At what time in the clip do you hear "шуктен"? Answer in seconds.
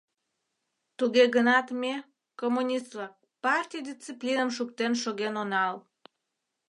4.57-4.91